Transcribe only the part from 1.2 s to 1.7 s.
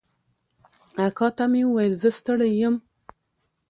ته مې